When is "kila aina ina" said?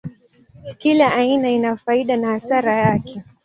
0.79-1.77